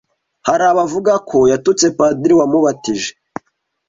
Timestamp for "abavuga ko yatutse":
0.71-1.85